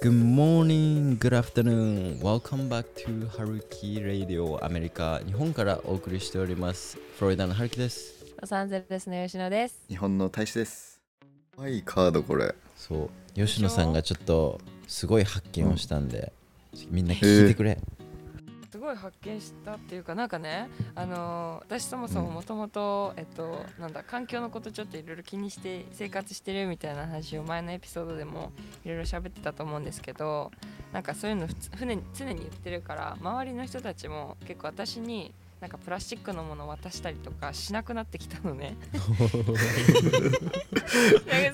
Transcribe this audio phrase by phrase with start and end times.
[0.00, 2.20] Good morning, good afternoon.
[2.20, 6.96] Welcome back to Haruki Radio アメリカ、日本からお送りしております。
[7.18, 8.14] フロリダのハルキです。
[8.40, 9.80] ロサンゼルスの吉野です。
[9.88, 11.00] 日本の大使です。
[11.56, 12.54] 可愛いカードこれ。
[12.76, 16.32] そう、吉野さんがちょっとすごい発見をしたんで、
[16.92, 17.74] みんな聞いてくれ。
[17.74, 17.97] す
[18.88, 28.52] ごい発見したっていうかなんかね、あのー私そもそももともとえっとなんだ環境のことちょっといろいろ気にして生活してるみたいな話を前のエピソードでも
[28.84, 30.50] いろいろ喋ってたと思うんですけど、
[30.92, 38.76] なんかそういうの船に常に言ってるから周りの人たちも結構私になんかプラスチックのものを渡したりとかしなくなってきたのね。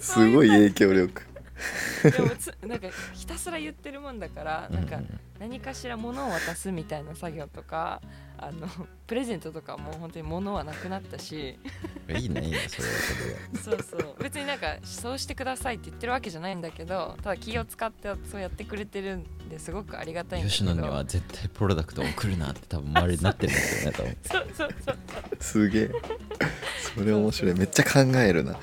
[0.00, 1.33] すごい影響力。
[2.02, 5.00] でもつなんかひたすら言ってるもんだからなんか
[5.38, 8.00] 何かしら物を渡すみたいな作業とか
[8.38, 8.68] あの
[9.06, 11.58] プレゼントとかも本当に物はなくなったし
[12.08, 13.82] うんいいね、いいね、それはそれで。
[13.82, 24.16] そうそう別になんかそうしてくださいって言ってるわけじゃないんだけどただ気を使ってそうやってくれてるんですごくありがたいんだけ吉ど野には絶対プロダクトを送るなって多分周りになってるんですよね、多分。
[24.24, 24.96] そうそうそう
[25.40, 25.90] すげえ。
[26.94, 27.54] それ面白い。
[27.54, 28.58] めっちゃ考えるな。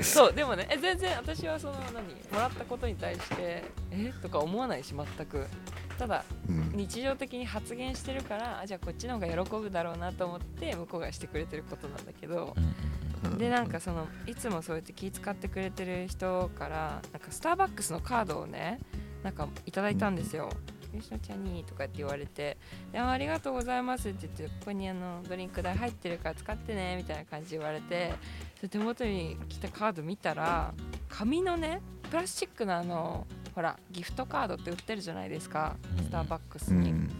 [0.00, 5.46] そうでもねえ全然私はその何もらったことに対してえとか思わないし全く。
[5.98, 6.72] ただうん。
[6.74, 12.54] 日常的に発言してるからあじゃあこっちの方が喜ぶだろうなと思って向こうがしてくれてることなんだけど。
[12.56, 13.02] うんうん
[13.38, 18.80] でなんかそのいつもそうやって気遣ってくれてる人からなんかスターバックスのカードをね
[19.22, 20.50] なんかいただいたんですよ。
[20.92, 22.58] 吉野ちゃんにとかって言われて
[22.92, 28.12] 「いやありがとうございます」って言ってここにあのドリンク代入ってるから使ってねみたいな感じで言われて
[28.68, 30.72] 手元に来たカード見たら
[31.08, 36.90] 紙のねプラスチックのあのほらギフトカードって売ってるじゃないですかうんスターバックスに。
[36.90, 37.10] うん。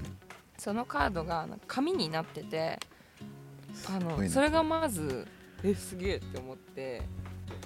[0.58, 2.78] そのカードが紙になってて
[3.88, 5.26] あのそれがまず
[5.64, 7.02] えすげえって思って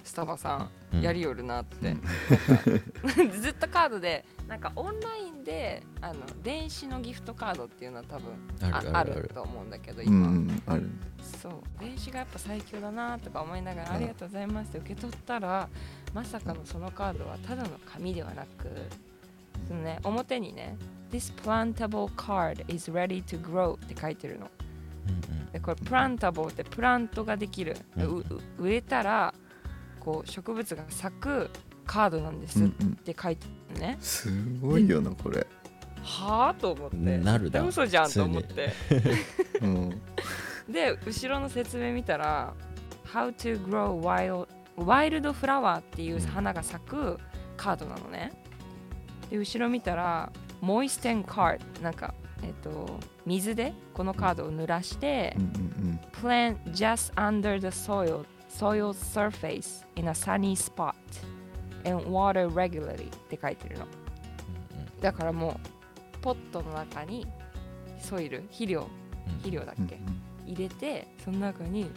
[0.06, 3.30] スタバさうんんやりよるなって、うん。
[3.42, 8.32] ずっとカードでなんかオンラインであの電子のギフトカードっていうのは多分
[8.72, 9.28] あある。
[9.34, 10.62] と思うんだけどう今、ん。
[10.66, 10.88] ある。
[11.42, 11.52] そう。
[11.80, 13.96] 電子がやっぱ最強だなとか思いながら、うん。
[13.96, 15.68] ありがとうございますって受け取ったら
[16.14, 18.68] まさかのそのカードはただの紙ではなく
[19.66, 20.76] そのね表にね
[21.10, 24.48] This plantable card is ready to grow って書いてるの。
[25.52, 27.76] でこれプランタボーってプラントができる、
[28.58, 29.32] 植えたら
[30.06, 31.50] こう植物が咲く
[31.84, 32.94] カードなんですっうんうん。
[32.94, 34.30] て書いてるのね、す
[34.60, 35.44] ごいよなこれ。
[36.00, 36.96] はあと思って。
[36.96, 37.60] なるだ。
[37.60, 38.72] え嘘じゃんと思って。
[39.60, 40.02] うん。
[40.72, 42.54] で後ろの説明見たら
[43.12, 47.18] 「How to grow wild, wild flower」っていう花が咲く
[47.56, 48.30] カードなのね。
[49.28, 52.14] で後ろ見たら「Moist and card」なんか
[52.44, 55.46] えっ、と水でこのカードを濡らしてうんう
[55.92, 58.24] ん「Plant just under the soil
[58.58, 60.94] soil surface in a sunny spot
[61.84, 63.86] and water regularly」って書いてるの。
[65.00, 65.60] だからも
[66.14, 67.26] うポットの中に
[68.00, 68.88] ソイル肥料
[69.38, 69.86] 肥料だっうん。
[69.86, 69.98] け、
[70.46, 71.90] 入れてその中に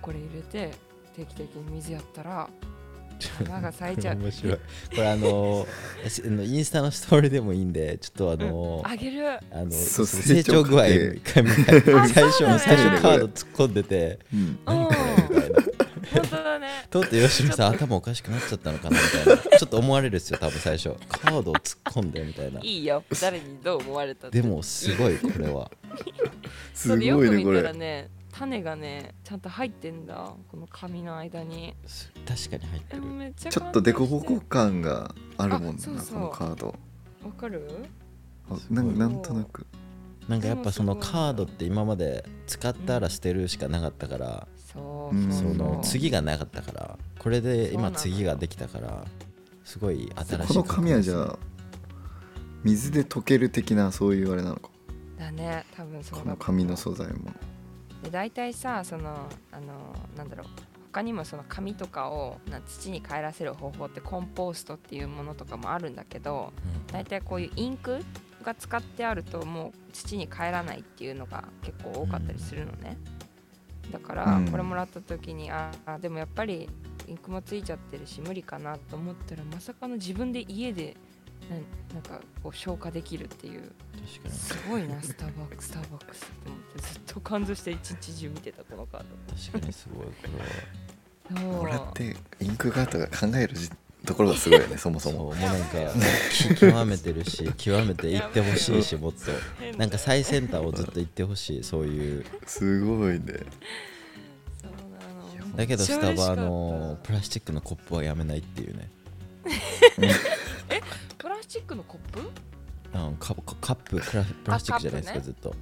[0.00, 0.70] これ入れて
[1.16, 2.48] 定期的に水やったら
[3.46, 4.16] 花が咲いちゃう。
[4.16, 4.54] 面白い。
[4.54, 4.60] こ
[4.92, 5.66] れあの
[6.08, 9.26] しあのインスタのストーリーでもいいんで、ちょっとあの、あげる。
[9.28, 14.40] あの成長具合一回見たいあ最初そうだね最初カード突っ込んでて、うん。
[14.40, 14.58] うん。
[14.66, 14.98] 何これ
[15.36, 15.65] みたいな。
[16.20, 16.68] 本当だね。
[16.90, 19.42] とって吉野さん頭おかしくなっちゃったのかなみたいな。
[19.58, 20.90] ちょっと思われるっすよ多分最初。
[21.08, 22.60] カードを突っ込んでみたいな。
[22.60, 23.02] いいよ。
[23.20, 25.70] 誰にどう思われたでもすごいこれは。
[26.74, 27.78] すごいねこく見たられ。
[27.78, 30.30] ね種がねちゃんと入ってんだ。
[30.48, 31.74] この紙の間に。
[31.86, 36.20] す確かに入ってえるちょっとデコボ感があるもんあそうそう。
[36.20, 36.66] なこのカード。
[37.24, 37.66] わかる？
[38.70, 38.84] ない。
[38.84, 39.66] んなんとなく。
[40.28, 49.04] なんかやっぱそのカードって今まで使ったら捨てるしかなかったから、そううんその次がなかったからこれで今次ができたから
[49.64, 51.38] すごい新しいこの紙はじゃ感あ
[52.62, 54.70] 水で溶ける的なそういうあれなのか。
[55.18, 57.30] だね多分そうだこの紙の素材も。
[58.02, 60.46] で大体さそのあのなんだろう。
[60.92, 66.54] 他にもその紙とかをな土に帰らせる方法ってコンポーストっていうものとかもあるんだけど
[66.88, 68.02] じ、大体こういうインク
[68.42, 72.96] が使ってあるともう土に帰らないっていうのが結構多かったりするのね、
[73.92, 74.48] だからうん。
[74.48, 76.68] これもらった時に、ああでもやっぱり
[77.06, 80.96] インクもついちゃってるし無理かなと思ったらまさかの自分で家で
[81.48, 81.60] なん
[81.94, 83.72] なんかこう消化できるっていう。
[84.28, 91.52] すごいなスターバックススターバックスって思ってずっと感動して一日中見てたこのカー確かにすごいこれは。
[91.52, 93.68] ドこれってインクガートが考えるじ
[94.06, 95.24] ところがすごいよね そもそそうも。
[95.26, 95.76] もうなんか
[96.32, 99.78] き極めてるし極めていってほしいしもっと。
[99.78, 102.24] なんか最先端をずっと言ってほしいそういう。
[102.46, 103.24] すごいね。
[105.56, 108.90] だけどスタバのプラスチックのコップはやめないっていうね。
[111.18, 112.20] プラスチックのコップ？
[112.20, 115.54] うんカカカッププラプラスチックじゃないですか、カッずっと。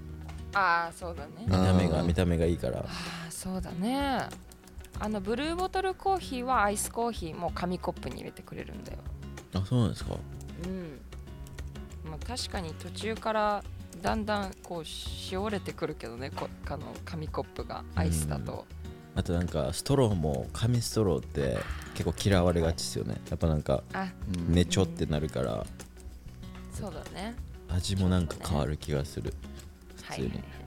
[0.54, 1.32] ああそうだね。
[1.46, 2.78] 見た目が見た目がいいから。
[2.80, 2.84] あ
[3.28, 4.28] あそうだね
[5.00, 8.98] あのブルーボトルコーヒーはアイスコーヒーも紙コップに入れてくれるんだよ。
[9.54, 10.16] あそうなんですか。
[10.64, 11.00] うん。
[12.10, 13.64] まあ確かに途中から
[14.02, 18.66] だんだんこうしおれてくるけどねこあの紙コップがアイスだと、
[19.14, 21.58] あとなんかストローも紙ストローって
[21.94, 23.20] 結構嫌われがちですよね。
[23.30, 23.82] やっぱなんか
[24.48, 25.64] ねちょってなるから。
[26.72, 27.34] そうだね。
[27.68, 29.32] 味もなんか変わる気がする。
[30.02, 30.63] はいはいはいはい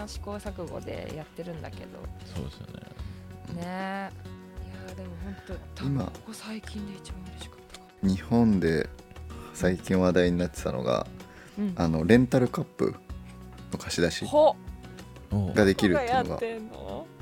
[0.00, 1.98] な試行錯誤でやってるんだけど。
[2.34, 3.62] そうですよね。
[3.62, 3.62] ね。
[3.62, 5.36] いやーでも本
[5.76, 6.04] 当今。
[6.04, 8.88] ここ最近で一番嬉しかったか日本で
[9.54, 11.06] 最近話題になってたのが
[11.58, 11.72] うん。
[11.76, 12.94] あのレンタルカップ
[13.72, 14.26] の貸し出し
[15.32, 15.98] ができるっ
[16.38, 17.16] ていうのが。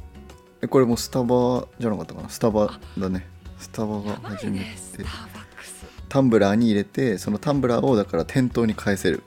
[0.63, 2.29] えこれもスタバじゃなかったかな？
[2.29, 3.27] スタバだね。
[3.59, 5.11] スタバがやば始めいねスタてーバ
[5.41, 5.87] ックス。
[6.09, 9.23] タンブラーに入れてそのタンブラーをだから店頭に返せる。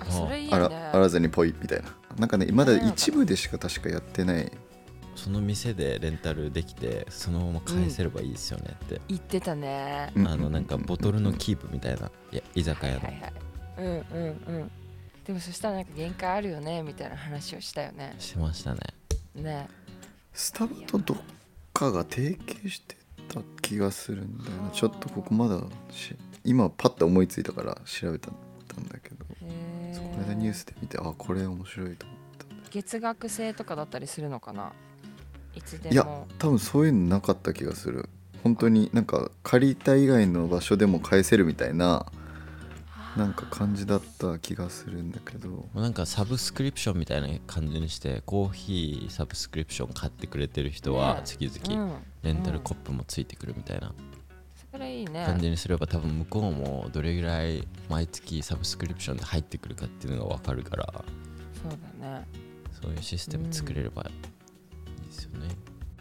[0.00, 1.88] あそれいいあねらあらずにポイみたいな
[2.18, 4.50] なんかねまだね一部でしか確かやってない。
[5.16, 10.12] その店でレンタルできてそのまま返せればいいですよねって、言ってたね。
[10.16, 10.26] うん。
[10.26, 13.20] あのなんかボトルのキープみたいないや居酒屋の、はいはい。
[13.20, 13.32] はい
[13.78, 14.70] うんうんうん。
[15.24, 18.16] でもそしたらなんか限界あるよねみたいな話をしたよね。
[18.18, 18.80] してましたね。
[19.36, 19.68] ね。
[20.32, 21.18] スタバとどっ
[21.72, 22.96] かが提携して
[23.28, 24.70] た気がするんだよな。
[24.70, 25.60] ちょっとここまだ
[25.92, 28.34] し今パッと思いついたから調べたん
[28.88, 29.23] だけど。
[29.23, 29.23] へ
[29.94, 32.70] この間ニュースで見てあこれ面白いと思った。
[32.70, 34.72] 月額制とかだったりするのかな？
[35.54, 38.08] いつでいやも多分そういうのなかった気がする。
[38.42, 42.04] 本当になんか借りた以外の場所でも返せるみたいな
[43.16, 45.48] なんか感じだった気がするんだけど。
[45.48, 51.20] もうなんかサブスクリプションみたいな感じにしてコーヒーサブスクリプション買ってくれてる人はね。
[51.24, 51.92] 月々うん。
[52.22, 53.94] レンタルコップもついてくるみたいな
[54.74, 55.24] それいいね。
[55.24, 61.04] 感じにすれば多分向こうもどれぐらい毎月サブスクリプションで入ってくるかっていうのが分かるから。
[61.62, 62.26] そうだね。
[62.82, 64.06] そういうシステム作れればい
[65.04, 65.48] いですよね、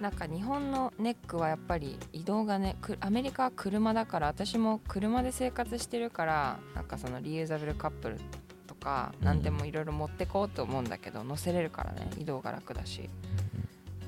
[0.02, 8.20] なんか日本のネックはやっぱり移動がねくアメリカは車だから私も車で生活してるからなんかそのリユーザブルカップル
[8.68, 13.08] とかうん何でもいろいろ持ってこうと思うんだけど乗せれるからね移動が楽だし。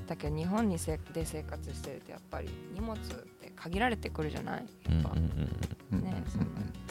[0.06, 2.96] だけど日本にせで生活してるとやっぱり荷物
[3.56, 4.66] 限られてくるじゃない？
[4.88, 6.46] やっぱ、ねそんな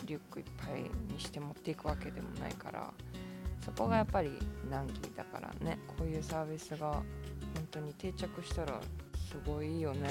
[0.06, 0.82] リュックいっぱい
[1.14, 2.92] にして持っていくわけでもないから
[3.64, 4.32] そこがやっぱり
[4.70, 5.80] 難儀だからね。
[5.88, 7.04] こういうサービスが本
[7.72, 8.80] 当に定着したら
[9.28, 10.08] すごいよね。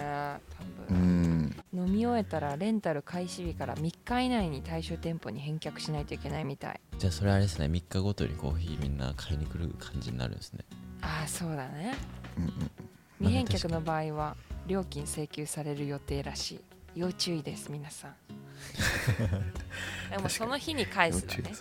[0.89, 1.57] 多う分、ん。
[1.73, 6.81] 飲み終えたらレンタル開始日から3日以内に対象店舗に返却しないといけないみたい。
[6.99, 7.67] じゃあそれあれですね。
[7.67, 10.65] 3日ごとにコーヒーみんな買いに来る感じになるんですね。
[11.03, 11.95] ああそうだね。
[12.37, 12.51] うんうん。
[13.21, 16.61] 未返却の場合は料金請求される予定らしい。
[16.95, 18.15] 要注意です皆さん。
[20.11, 21.53] でもその日に返すだね。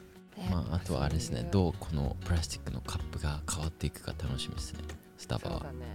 [0.50, 1.48] まああとはあれですね。
[1.52, 4.80] どうこのプラスチックのカップが変わっていくか楽しみですね。
[5.18, 5.74] スタバは。
[5.74, 5.86] ね。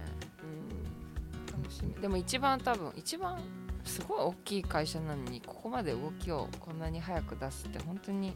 [0.43, 1.61] うん。
[1.61, 1.93] 楽しみ。
[1.95, 3.39] でも一番多分一番
[3.85, 8.33] すごい大きい会社なのにここまで動きをこんなに早く出すって本当に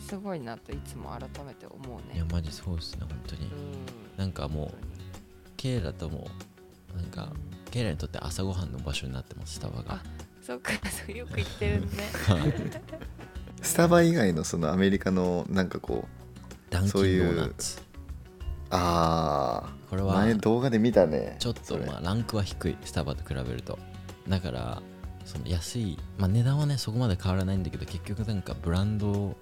[0.00, 2.16] すごいなといつも改めて思うね。
[2.16, 3.46] いやマジそうですね本当に。
[3.46, 3.52] うん。
[4.16, 4.74] なんかもう
[5.56, 6.28] ケイラとも
[6.94, 9.94] なんかケイラにとって朝ごはんの場所になってますスタバが。
[9.94, 10.02] あ
[10.40, 10.72] そうか
[11.06, 11.88] そうよく言ってるね。
[13.62, 17.80] スタバ以外のそのアメリカのなんかこうダンキンドそういうーナツ
[18.70, 23.78] ああこれは前動画で見たねちょっとまあランクは低いスタバと比べると。
[24.28, 24.82] だから
[25.24, 29.36] その安いまあ値段はねそこまで変わらないんだけど結局なんかブランド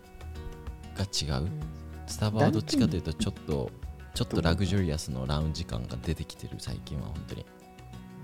[0.96, 1.48] が違う。
[2.06, 3.70] スタバはどっちかというとちょっと
[4.14, 7.46] ちょっとラグジュリアスのラウンジ感が出てきてる最近は本当に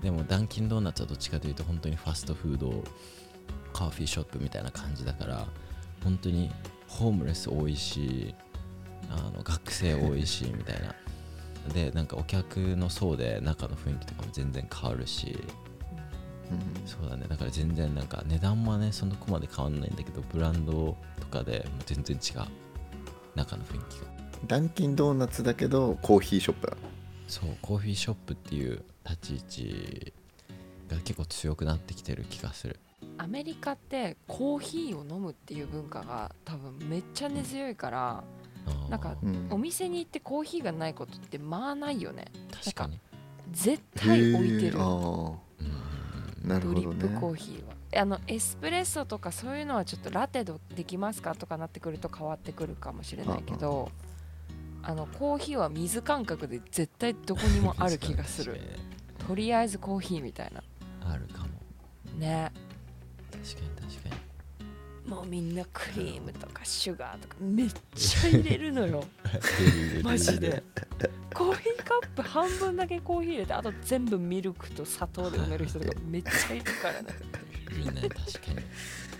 [0.01, 2.83] でもダンキンドーナツはどっちかというと本当にファストフード
[3.73, 5.47] カーフィーショップみたいな感じだから
[6.03, 6.51] 本当に
[6.87, 8.33] ホームレス多いし
[9.09, 10.95] あの学生多いしみたいな。
[11.73, 15.37] でなんかお客の層で中の雰囲気とかも全然変わるし。
[16.49, 17.25] うんそうだね。
[17.27, 22.47] だから全然なんか値段はねそのこまで変わんないんだけどブランドとかでもう全然違う。
[23.35, 24.07] 中の雰囲気が。
[24.47, 26.77] ダンキンドーナツだけどコーヒーショップだ。
[27.27, 29.71] そうコーヒーショップっていう立ち位
[30.09, 30.13] 置
[30.89, 32.79] が結構強くなってきてる気がする。
[33.17, 38.23] アメリカってコーヒーを飲むっていう文化が多分めっちゃ根強いから
[38.65, 39.47] あーなんかうん。
[39.51, 42.25] お店に行ってコーヒーがないことってまあないよね。
[42.51, 42.99] 確かに。
[43.51, 44.77] 絶対置いてる。
[46.43, 46.81] なるドほどね。
[46.81, 47.77] リップコーヒーは。
[47.95, 53.89] あのエスプレッソとかそういうのはちょっとラテドできますかとかなってくると変わってくるかもしれないけど
[54.83, 58.59] あのコーヒーは水感覚で絶対どこにもある気がする
[59.27, 60.63] とりあえずコーヒーみたいな。
[61.11, 61.47] あるかも。
[62.17, 62.49] ね。
[63.29, 64.15] 確かに確か
[65.05, 65.11] に。
[65.11, 69.03] もうみんなクリームとかシュガーとかめっちゃ入れるのよ。
[70.01, 70.63] マジで。
[71.33, 77.09] コーヒーカップ半分だけコーヒー入れてあと全部ミルクと砂糖で埋める人とかめっちゃいるからね。
[77.77, 78.17] いいね確か
[78.53, 78.65] に。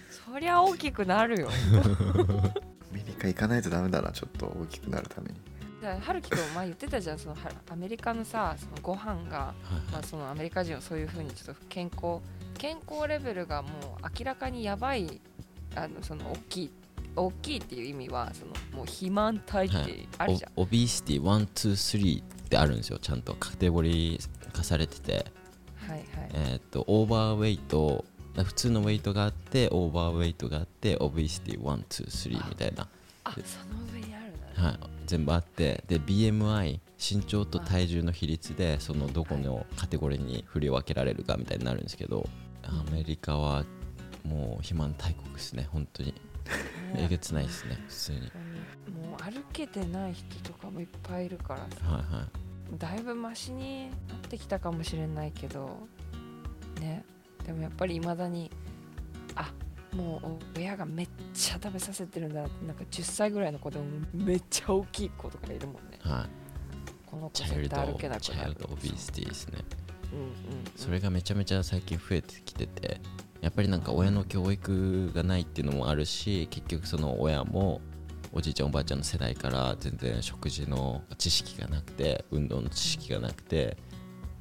[0.10, 1.50] そりゃ大きくなるよ。
[1.50, 5.36] アメリカ行かないとダメだなちょっと大きくなるために
[5.82, 7.20] だ春樹君前言ってたじゃん。
[7.20, 9.54] そのはアメリカのさそのご飯が、は
[9.90, 12.20] いまあ、そのアメリカ人はそういう風にちょっと健康
[12.58, 13.72] 健康レベルがもう
[14.20, 15.22] 明らかにやばい
[15.76, 16.72] あのその大きい
[17.16, 23.00] 大きいっていう意味はそのもう肥満体ってあるじゃん、 obesity 123ってあるんですよ。
[23.00, 25.26] ちゃんとカテゴリー化されてて。
[25.88, 28.04] はいはい、えーっと overweight
[28.44, 32.88] 普通のウェイトがあって overweight があって obesity 123みたいな、
[33.24, 33.46] あその
[33.94, 42.28] 上にあるんだね、はい、全部あってで BMI 身長と体重の比率でそのどこのカテゴリーに振り分けられるかみたいになるんですけど
[42.64, 43.64] アメリカは
[44.24, 46.14] もう肥満大国ですね本当に。
[46.96, 48.20] えねげつないですね普通に。
[48.20, 51.86] もう歩けてない人とかもいっぱいいるからさ。
[51.86, 52.78] はいはい。
[52.78, 55.88] だいぶマシになってきたかもしれないけど
[56.80, 57.04] ね。
[57.46, 58.77] でもやっぱりいまだにあ
[59.98, 66.00] もう親がめっちゃ食べさせてるんだなってなんか10歳ぐらいの子でもめっちゃ大きい子とかいるもんね。
[66.02, 66.30] はい。
[67.06, 68.22] この子絶対歩けなくなる。
[68.22, 69.60] チャイルドオビーシティですね。
[70.14, 70.34] うんうんうん。
[70.76, 73.02] それがめちゃめちゃ最近増えてきてて
[73.42, 77.82] やっぱりなんか親の教育がないっていうのもあるし結局その親も
[78.34, 83.78] おじいちゃんおばあちゃんの世代から全然食事の知識がなくて運動の知識がなくて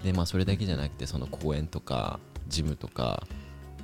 [0.02, 3.26] でまあそれだけじゃなくてその公園とかジムとか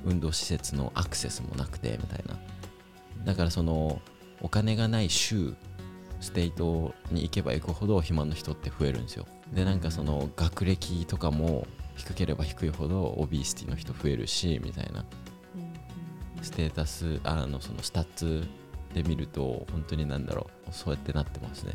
[0.03, 2.37] 運動施設のアクセスもなくてみたいな。
[3.25, 4.01] だからその
[4.41, 5.55] お金がない州
[6.19, 9.25] ステイトに行けば行くほど肥満の人って増えるんですよ。
[9.53, 15.05] でなんかその学歴とかも低ければ低いほど obesity の人増えるしみたいな。
[16.41, 18.45] ステータスあのその stats
[18.93, 21.73] で見ると本当になんだろうそうやってなってますね。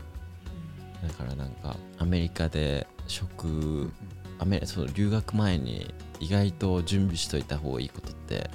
[1.02, 3.90] だからなんかアメリカで食
[4.38, 8.50] アメその留学前に意外と準備しといた方がいいことって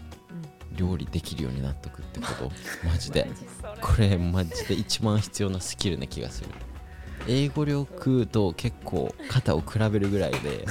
[0.75, 2.51] 料理できるようになっとくってこと？
[2.87, 3.25] マジで。
[3.29, 3.73] マジそれ。
[3.81, 6.49] これマジで一番必要なスキルな気がする。
[7.27, 10.65] 英語力と結構肩を比べるぐらいで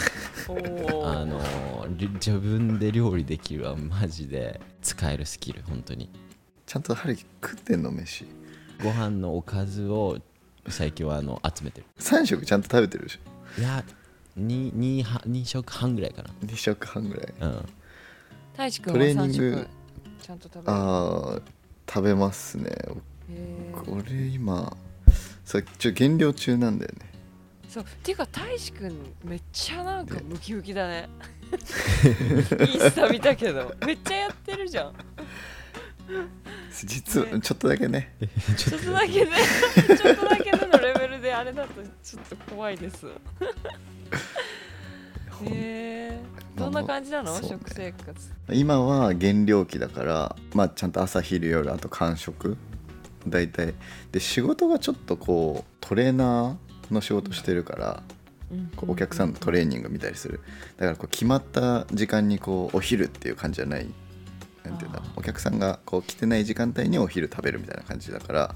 [1.02, 6.10] あのり自分で料理できるはマジで使えるスキル本当に。
[6.66, 8.26] ちゃんと春樹食ってんの飯。
[8.82, 10.18] ご飯のおかずを
[10.68, 11.86] 最近はあの集めてる。
[11.98, 13.60] 3食ちゃんと食べてるでしょ。
[13.60, 13.84] いや
[14.38, 17.34] 2, 2, は2食半ぐらいか2食半ぐらい。
[17.38, 17.68] なうん。
[18.52, 19.44] 太一君トはレーニング。
[19.54, 19.68] 3食
[20.22, 20.64] ちゃんと食べる？
[20.68, 21.40] ああ
[21.88, 22.70] 食べますね。
[23.72, 24.76] これ今
[25.44, 27.10] さちょ減量中なんだよね。
[27.68, 31.08] そうっていうか大志くんめっちゃなんかムキムキだね。
[31.52, 33.74] インスタ見たけど。
[33.86, 34.94] めっちゃやってるじゃん。
[36.84, 38.14] 実は ちょっとだけね。
[38.56, 39.24] ちょっとだけ。
[39.24, 39.30] ね。
[39.96, 43.06] ちょっとだけでのレベルであれだとちょっと怖いです
[45.44, 46.20] へえ
[46.56, 47.48] どんな感じなの、そうね。
[47.48, 48.32] 食生活。
[48.52, 52.56] 今は減量期だからまあちゃんと朝昼夜あと間食。
[53.26, 53.74] 大体。
[54.10, 58.02] で仕事がちょっとこうトレーナーの仕事してるから
[58.76, 60.40] こうお客さんのトレーニング見たりする。
[60.76, 63.86] だからこう決まった時間にこうお昼っていう感じじゃない。
[64.64, 68.54] なんていうんだお客さんがこう来てない時間帯にお昼食べるみたいな感じだから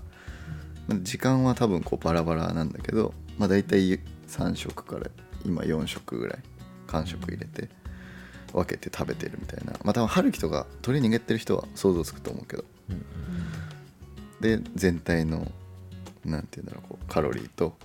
[0.88, 5.10] まあ時間は多分こうバラバラなんだけどまあ大体3食から
[5.46, 6.38] 今4食ぐらい
[6.86, 7.68] 間食入れて
[8.52, 9.72] 分けて食べてるみたいな。
[9.84, 12.64] まあ多分春樹とかトレーニングやってる人は想像つくと思うけど。
[12.90, 13.04] うん
[14.40, 15.50] で全体の
[16.24, 17.76] なんていうんだろうこうカロリーと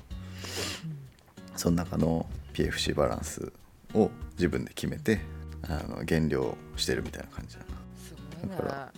[1.56, 3.51] その中の PFC バランス
[3.94, 5.22] を自分で決めて
[5.63, 7.62] あの減量してるみたいな感じだ
[8.48, 8.56] な。
[8.56, 8.91] だかな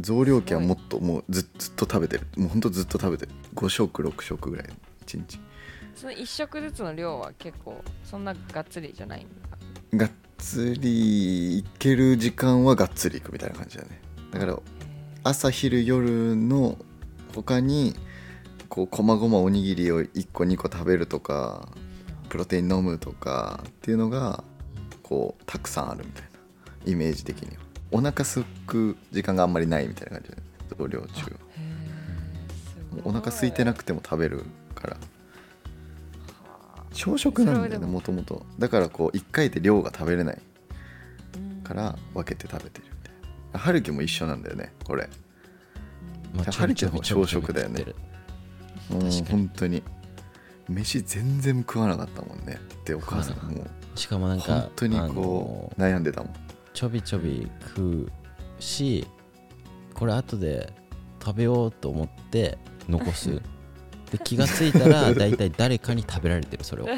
[0.00, 2.26] 増量期はもっともうずずっと食べてる。
[2.36, 3.32] もうほんとずっと食べてる。
[3.54, 4.66] 5食6食ぐらい
[5.06, 5.38] 1日
[5.98, 9.26] その1食ずつの量は結構そんながっつりじゃないん
[9.92, 14.00] だがっつりいける時間はがっつりいくみたいな感じだね。
[14.30, 14.56] だからへ
[15.24, 16.78] 朝昼夜の
[17.34, 17.96] 他に
[18.68, 21.68] こうこまごまおにぎりを1個2個食べるとか
[22.28, 24.44] プロテイン飲むとかっていうのが
[25.02, 27.62] こうたくさんあるみたいなイメージ的には。
[27.90, 30.36] お腹すく時間があんまりないみたいな感じで
[30.78, 31.36] 増量中
[33.02, 34.96] お腹空いてなくても食べるから
[37.06, 38.22] はあ朝食なんだよねももとも。
[38.22, 40.38] とだからこう1回で量が食べれない
[41.36, 41.62] うん。
[41.62, 43.14] から分けて食べてるみたい
[43.52, 43.58] な。
[43.58, 45.08] 春樹も一緒なんだよねこれ。
[46.34, 47.84] まあじゃあ春樹の方朝食だよね。
[48.90, 49.82] もう本当に。
[50.68, 53.66] 飯全然食わなかったもんねでお母さんも。
[53.94, 56.34] しかもなんか本当にあこうの悩んでたもん。
[56.74, 58.12] ちょびちょび食う
[58.60, 59.06] し
[59.94, 60.72] これ後で
[61.24, 63.42] 食べようと思って残す
[64.10, 66.88] で気がついたら 大体誰かに食べられてるそれを。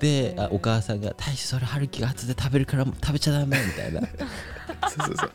[0.00, 4.02] であお母さんが「大志それ春樹が後で食べるから食べちゃダメ」みたいな。
[4.90, 5.30] そうそうそう。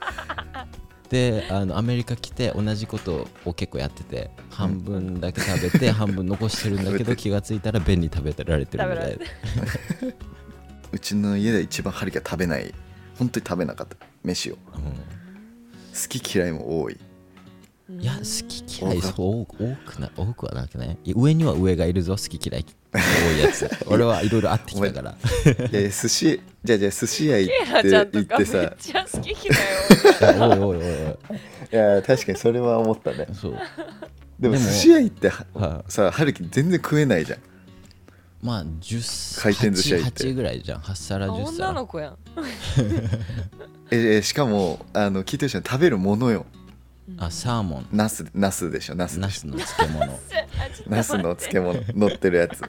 [1.10, 9.26] であのアメリカ来て同じことを結構やってて半分だけ食べて半分残してるんだけど気がついたら便に食べられてるみたいな。
[10.94, 12.74] うちの家で一番春樹は食べない。
[13.18, 13.98] 本当に食べなかった。
[14.24, 14.56] 飯を。
[14.56, 16.98] 好き嫌いも多い
[18.00, 22.98] いや好き嫌いそう多くな多くはなくないいや上には上がいるぞ好き嫌い多
[23.38, 23.70] いやつ。
[23.88, 25.16] 俺はいろいろあってきたから。
[25.70, 29.38] で寿司じゃあじゃあ寿司屋行って行ってさっちゃ好き嫌い
[30.20, 30.84] いや おいおいおいおい。
[30.84, 33.28] いや確かにそれは思ったね。
[33.34, 33.58] そう。
[34.40, 37.40] でも寿司屋行ってははさ春樹全然食えないじゃん。
[38.42, 40.24] まあ10回転寿司屋行って。
[40.26, 40.80] 8ぐらいじゃん。
[40.82, 42.18] 8皿あ10女皿の子やん。
[43.92, 46.46] ええしかもあの聞いてる人に食べるものよ
[47.18, 47.88] あサーモン。
[47.92, 48.96] ナスナスでしょ。
[48.96, 50.20] ナスナスの漬物。
[50.88, 51.84] ナスの漬物。
[51.94, 52.62] 乗ってるやつ。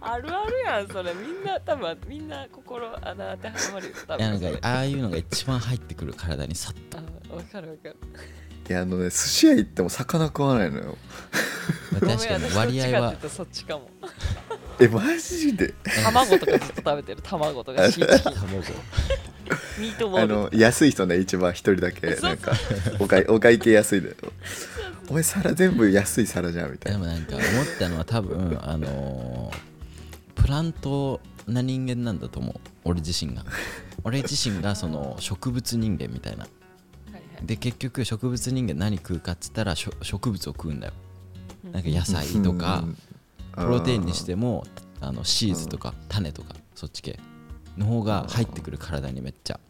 [0.00, 1.12] あるあるやんそれ。
[1.14, 6.98] みんな多分みんな心あの当てはまるよ多いやなん分かああいうのが一番入ってくる体にさっと。
[6.98, 7.96] あわかるわかる。
[8.68, 10.98] いやあのね寿司屋行っても魚食わないのよ。
[12.00, 13.90] 確かに私割合はそっちかも。
[14.78, 15.72] えマジで？
[16.04, 17.22] 卵とかずっと食べてる。
[17.22, 18.34] 卵とかシーチキン。
[18.34, 18.62] 卵
[19.78, 22.52] ミートボーあルの安い人ね一番一人だけなんか
[22.98, 24.16] お会お会計安いで。
[25.08, 26.98] お前皿全部安い皿じゃんみたいな。
[26.98, 27.44] でもなんか思っ
[27.78, 29.76] たのは多分あのー
[30.34, 32.54] プラントな人間なんだと思う。
[32.84, 33.44] 俺自身が。
[34.04, 36.46] 俺自身がその植物人間みたいな。
[37.42, 40.92] で結局植物人間何食うかっつったらしょ植物を食うんだよ。
[41.64, 41.72] うん。
[41.72, 42.96] なんか野菜とかうん。
[43.64, 44.64] プロテインにしても
[45.00, 47.18] あのシーズとか種とかそっち系
[47.76, 49.60] の方が入ってくる体にめっちゃ。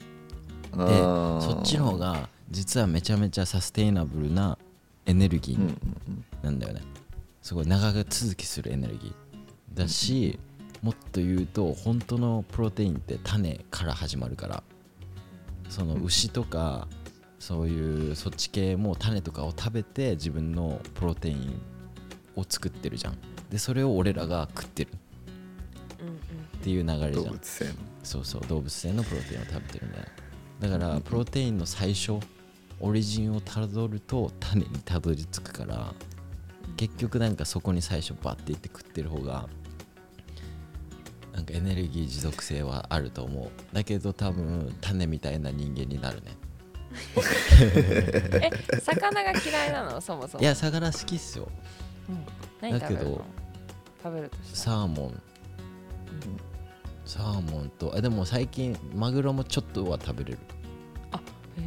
[0.72, 1.40] あでー。
[1.40, 4.58] そっちの方が実はめちゃめちゃサステイナブルな
[5.06, 6.82] エネルギーなんだよね。
[7.42, 9.78] すごい長続きするエネルギー。
[9.78, 10.38] だし
[10.82, 14.62] もっと言うと本当のプロテインって種から始まるから。
[15.68, 16.86] その牛とか
[17.40, 21.60] そういうそっち系も種とかを食べて自分のプロテイン
[22.36, 23.18] を作ってるじゃん。
[23.50, 24.90] でそれを俺らが食ってる。
[26.58, 27.24] っていう流れじゃん。
[27.24, 27.72] 動物性の
[28.06, 30.04] そうそう動物性のプロテインを食べてるんだよ。
[30.60, 32.18] だからプロテインの最初
[32.80, 35.92] オリジンをたどると種にたどり着くから
[36.76, 39.48] 結局なんかそこに最初バッていって食ってる方が
[41.34, 43.74] なんかエネルギー持続性はあると思う。
[43.74, 46.36] だけど多分種みたいな人間になるね。
[48.40, 50.00] え魚が嫌いなの？
[50.00, 50.42] そもそも。
[50.42, 51.48] いや魚好きっすよ。
[52.60, 53.10] 何食べるの？
[53.10, 55.22] だけどサーモン
[57.06, 60.38] サーモンとあでも最近マグロもちょっとは食べれる。
[61.12, 61.20] ら
[61.56, 61.60] へ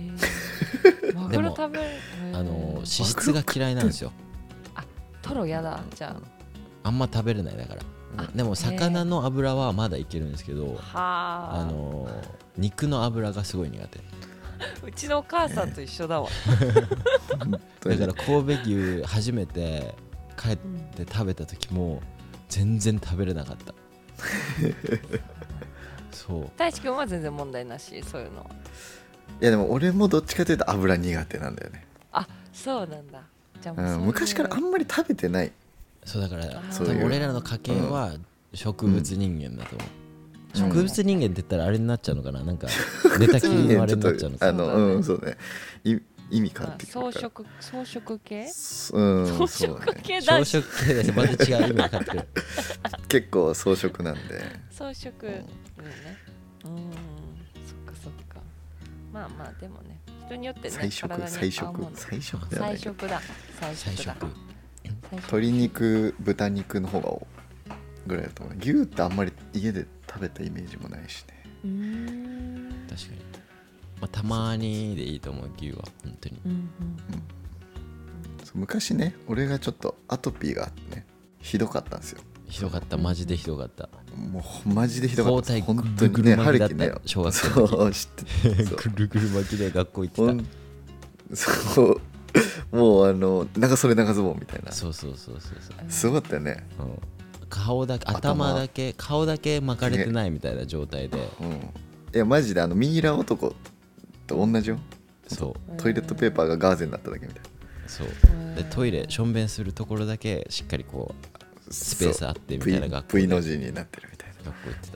[1.12, 1.86] ー マグロ食べる
[2.34, 4.12] あの脂質が嫌いなんですよ。
[5.22, 5.80] トロやだ。
[5.96, 6.16] じゃ
[6.84, 6.90] あ。
[6.90, 8.26] んま食べれないだから。
[8.36, 11.62] でも魚の油はまだいけるんですけどあはあ。
[11.62, 12.10] あの
[12.58, 14.00] 肉の油がすごい苦手。
[14.86, 16.28] うちのお母さんと一緒だわ、
[17.80, 19.96] だから神戸牛初めて
[20.38, 22.02] 帰って食べた時も
[22.50, 23.74] 全然食べれなかった
[26.12, 26.50] そう。
[26.58, 28.46] 大志くんは全然問題なしそういうのは。
[29.42, 33.22] いやでも俺もどっちかというと油苦手なんだよね、あそうなんだ。
[33.62, 35.52] じゃあもうう、昔からあんまり食べてない。
[36.04, 38.14] そうだからそういう多分俺らの家系は
[38.54, 40.72] 植物人間だと思う、うん。
[40.74, 42.44] 植物人間って言ったらあれになっちゃうのかな。
[42.44, 42.68] なんか
[43.20, 44.64] 寝たきりのあれになっちゃうのかな。
[44.64, 45.38] あのそうだね
[45.86, 46.00] うんそうね。
[46.00, 46.94] い意味変わあってくる。
[46.94, 48.46] 装から飾装飾系？
[48.94, 52.28] うん装そう飾ね系だし朝食系だしまた違う意味が変わってくる
[53.08, 54.42] 結構装飾なんで。
[54.72, 55.10] 装飾。
[55.28, 55.34] うん。
[55.34, 55.46] ね。
[56.66, 56.92] うん。
[57.66, 58.42] そっかそっか。
[59.12, 60.00] まあまあでもね。
[60.28, 62.60] 人によってね菜食菜食菜食だ。
[62.60, 63.22] 菜菜食だ
[63.60, 64.16] 食菜食
[65.12, 68.58] 鶏肉豚肉の方がぐらいだと思う。
[68.60, 71.44] 牛ってあんまり家で食べたイメージもないしね。
[71.64, 72.88] うーん。
[72.88, 73.20] 確かに、
[74.02, 75.84] まあ、たまにでいいと思う牛は。
[76.04, 76.42] 本当に。
[76.46, 76.70] うんうん。
[78.44, 81.06] そう昔ね俺がちょっとアトピーがあってね
[81.40, 82.22] ひどかったんですよ。
[82.48, 82.98] ひどかった。
[82.98, 83.90] マジでひどかった。
[84.16, 85.62] もうマジでひどかった。
[85.62, 86.76] 本当にぐるねぐる巻きだった。
[86.76, 86.94] ね。
[87.06, 87.70] 小学生の時。
[87.70, 88.66] そう知ってる。
[88.66, 88.78] そう。
[88.78, 90.48] ぐるぐる巻きで学校行ってほん
[91.36, 92.02] そう。
[92.72, 94.68] もうあの長袖長ズボンみたいな。
[94.68, 95.92] たそうそうそうそうそう。
[95.92, 96.66] すごかったよね。
[96.80, 97.00] うん。
[97.50, 98.50] 顔だけ頭。
[98.50, 101.18] 頭だけ顔だけ巻かれてないみたいな状態で。
[101.40, 101.50] うん。
[101.52, 103.56] いやマジであのミイラ男
[104.30, 104.78] と同じよ。
[105.28, 105.78] そう。
[105.78, 107.50] トイレットペーパーがガーゼになっただけみたいな。
[107.88, 108.08] そう。
[108.56, 111.16] でトイレしょんべんするところだけしっかりこ
[111.68, 114.52] うスペースあってみたいな学校 v, の字になってるみたいな。
[114.52, 114.90] 学校行って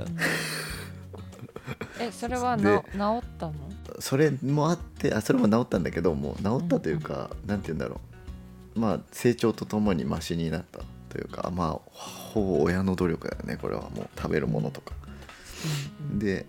[2.00, 2.04] た。
[2.04, 3.54] えそれはでな治ったの？
[4.00, 8.02] それもあってあそれも治ったんだけどもう治ったというか、なんて言うんだろ
[8.76, 8.80] う。
[8.80, 14.10] まあ成長とともにマシになったというかまあほぼ親の努力だよねこれはもう。
[14.18, 14.94] 食べるものとか、
[16.16, 16.46] で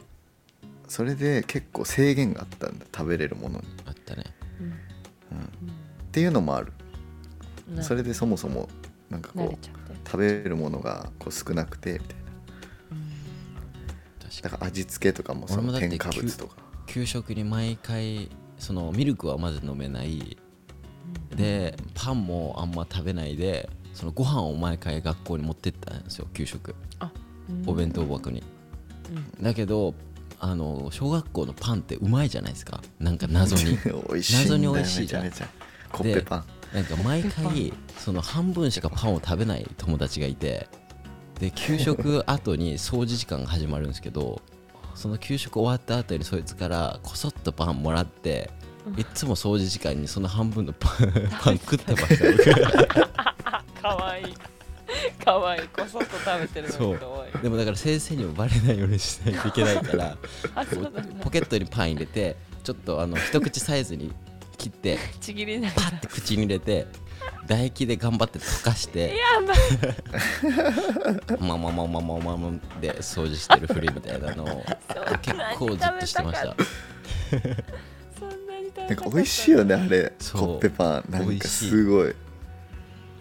[0.88, 4.24] それで結構制限があったんだ食べれるものに、あったね。
[4.60, 4.66] うん。
[5.38, 5.46] うん、っ
[6.12, 6.72] ていうのもある。
[7.76, 8.68] うんそれでそもそも
[9.08, 9.84] なんかこう慣れちゃって。
[10.04, 12.24] 食べれるものがこう少なくてみたいな。
[14.42, 16.56] だから味付けとかもその俺もだって添加物とか。
[16.86, 20.36] 給食に毎回そのミルクはまず飲めない。
[21.34, 26.74] でパンもあんま食べないでそのご飯を毎回学校に持ってったんですよ給食。
[27.48, 27.62] うん。
[27.66, 28.42] お弁当箱に。
[29.38, 29.42] うん。
[29.42, 29.94] だけど
[30.38, 32.80] あの小学校のパンってうまいじゃないですか。
[32.98, 33.78] なんか謎に。
[34.08, 35.24] 美味しい謎に美味しいじゃん。
[35.24, 35.48] めちゃめちゃ。
[35.90, 36.44] コッペパン。
[36.74, 40.68] なんか毎ペ回その半分しかパンを食べない友達がいて
[41.38, 44.42] で給食後に掃除時間が始まるんですけど
[44.96, 48.50] その給食終わった後にそいつからこそっとパンもらって
[48.98, 53.82] いっつも掃除時間にその半分のパン パン食ってました僕。
[53.82, 54.34] かわいい
[55.24, 55.64] かわい。
[55.64, 57.38] いこそっと食べてるのがかわいい。
[57.38, 60.16] でもだから先生にもバレないようにしないといけないから
[61.22, 64.12] ポケットにパン入れてちょっとあの一口サイズに
[64.56, 66.86] 切ってちぎりながパッて口に入れて
[67.46, 69.56] 唾液で頑張って溶かしてやばい。
[71.40, 74.64] まままままままで掃除してるふりみたいなのを
[75.22, 76.56] 結構ずっとしてました
[78.18, 82.14] そんなに食べなんか美味しいよねあれコッペパンなんかすごい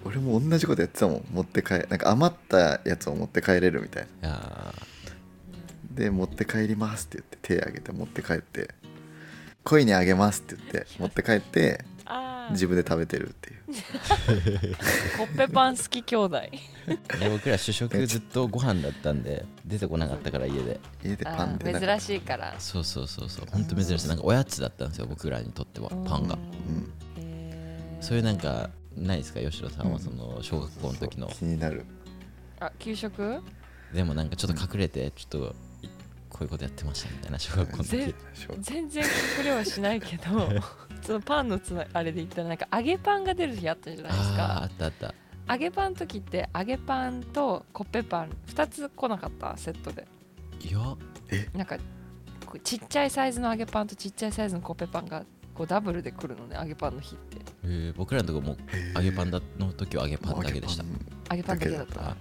[0.06, 4.74] 俺も同じことやってたもん持って帰なんか余ったやつを持って帰れるみたいな。
[5.92, 8.74] で持って帰りますって言って手挙げて持って帰って
[9.64, 11.86] 恋にあげますって言って 持って帰って
[12.52, 13.64] 自分で食べてるっていう。
[15.18, 16.42] コッペパン好き兄弟。
[17.32, 20.80] 僕ら主食ずっとご飯だったんで出てこなかったから家で。
[21.04, 22.56] 家でパあンで珍しいから。
[22.60, 23.46] そうそうそうそう。
[23.50, 24.08] 本当珍しい。
[24.10, 26.36] なんかおやつだったんですよ僕らにとってはパンが。
[26.36, 26.92] うん。
[28.02, 29.40] そういうなんかないですか？
[29.40, 31.28] 吉野さんはその小学校の時の。
[31.28, 31.86] 気になる。
[32.60, 33.42] あ給食？
[33.94, 35.56] でもなんかちょっと隠れてちょっと
[36.30, 39.04] こういうことやってましたみたいな小学校のぜ時全然
[39.38, 40.24] 隠れはしないけど
[41.06, 45.14] そのパンのつなあれで言ったらなんか揚げパンが出る日あったじゃないですああーあかったあった。
[45.54, 49.56] 揚げパンの時って揚げパンとコッペパン2つ来なかった？
[49.58, 50.08] セットで。
[50.62, 50.80] いや。
[51.54, 51.78] なんか
[52.48, 55.24] こうちっちゃいサイズの揚げパンとちっちゃいサイズのコッペパンが
[55.56, 57.38] こうダブルで来るのね揚げパンの日って。
[57.64, 58.58] えー僕らのとこも
[58.96, 60.84] 揚げパンだの時は揚げパンだけでした。
[61.32, 62.10] 揚げパンだけだった。
[62.10, 62.16] あ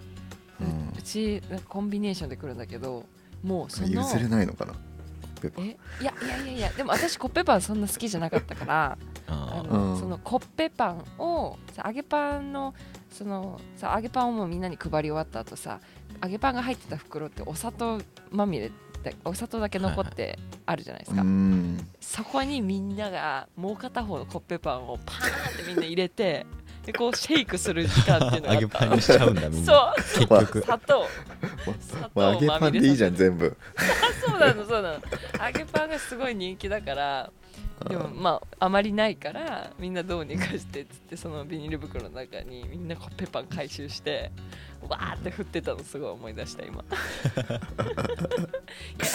[0.96, 3.04] うちコンビネーションで来るんだけど
[3.42, 4.74] もうその譲れないのかな？
[5.58, 5.76] え？
[6.00, 6.70] いやいやいやいや。
[6.70, 9.98] でも私コッペパンそんな好きじゃなかったからああーの、うん。
[9.98, 12.74] そのコッペパンをさ揚げパンの
[13.10, 15.80] そのさ揚げパンをもうみんなに配り終わった後さ
[16.22, 18.70] 揚げパンが入ってた袋ってお砂糖まみれ
[19.02, 21.88] でお砂糖だけ残っ てあるじゃないですうか、ん。
[22.00, 26.46] そこにみんながもう片方のコッペパンをパーンってみんな入れて
[26.84, 29.72] でこうシェイクする時間っていうのがあ 揚げパンにしちゃうんだみんな。
[29.72, 30.02] そう。
[30.02, 30.62] 結局。
[30.62, 31.06] 砂糖。
[31.80, 33.56] 砂 まあ揚げパンでいいじゃん全部。
[33.76, 33.82] あ
[34.26, 34.94] そうなのそうなの。
[34.94, 37.30] 揚げパンがすごい人気だから
[37.88, 44.30] でもまああまりないからみんなどうにかしてっつってそのビニール袋の中にみんなコッペパン回収して
[44.88, 46.82] わーって振ってたのすごい思い出した今。
[46.82, 47.54] いや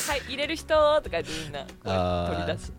[0.08, 1.66] はい入れる人とか言ってみんな
[2.30, 2.74] 取り出す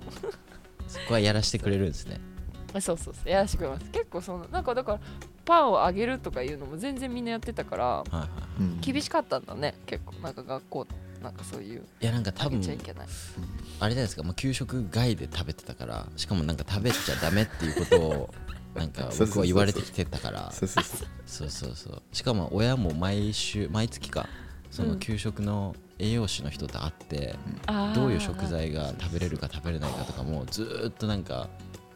[0.89, 2.21] そこはやらせてくれるんですね。
[2.35, 2.38] あ
[2.73, 3.29] そうそうそう。
[3.29, 3.87] やらせてくれます。
[3.91, 5.01] 結構そのなんかだから
[5.45, 8.29] パンをあげるとかいうのも全然みんなやってたからはいはい
[8.61, 8.81] うん。
[8.81, 9.75] 厳しかったんだね。
[9.87, 10.13] 結構。
[10.23, 10.87] なんか学校
[11.23, 11.83] なんかそういう。
[12.01, 13.07] いやなんかあ多分げちゃいけない。
[13.07, 18.35] あれじゃないですか、まあ、給食外で食べてたからしかもなんか食べちゃダメっていうことを
[18.75, 20.53] なんか僕は言われてきてたから。
[20.53, 21.09] そうそうそう。
[21.27, 24.29] そうそうそうしかも親も毎週毎月か
[24.71, 24.99] そのうん。
[24.99, 27.35] 給食の栄養士の人と会って、
[27.67, 27.95] あー。
[27.95, 31.49] どういう食材が食べれるか食べれないかとかもずーっとなんか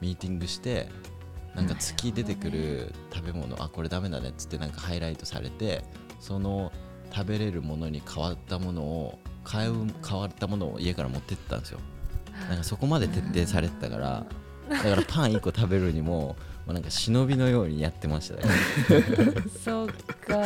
[0.02, 0.88] ミーティングして
[1.54, 5.84] なんか月出てくる食べ物あこれダメだねっつってなんかハイライトされて
[6.18, 6.72] その
[7.14, 9.74] 食べれるものに変わったものを買う
[10.06, 11.78] 変わったものを家から持ってってたんですよ。
[12.48, 14.26] なんかそこまで徹底されてたから
[14.68, 18.42] だからパン1個食べるにももうなんか忍びのようにやってましたね。
[19.62, 20.42] そっか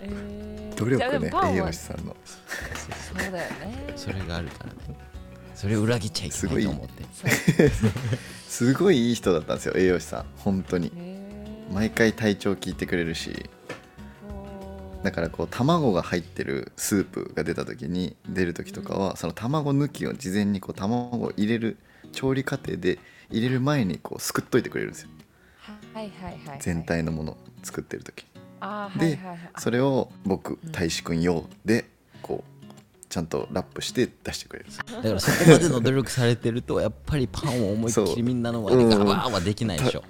[0.00, 2.14] えー、努力ね栄養士さんの。
[2.24, 3.92] そうだよね。
[3.96, 5.11] それがあるからね
[5.54, 7.70] それを裏切っちゃいけないと思って。
[8.48, 10.24] すごいいい人だったんですよ栄養士さん。
[10.38, 10.92] 本当に。
[11.72, 13.48] 毎回体調聞いてくれるし。
[15.02, 21.76] だからこう卵が入ってるスープが出た時に出る時とかはその卵抜きを事前にこう卵を入れる
[22.12, 25.08] 調理過程で入れる前にこうすくっといてくれるんですよ。
[25.94, 26.58] はいはいはいはい。
[26.60, 28.24] 全体のもの作ってる時。
[28.24, 28.28] で
[28.60, 29.38] はいはいはい。
[29.54, 29.60] あ。
[29.60, 30.72] それを僕うん。
[30.72, 31.86] 大志くん用で
[33.12, 40.02] ちゃんとラップして出してくれるだからそこまでの努力されてるとやっぱりパンを思いっきりみんなの前でガバーはできないでしょ。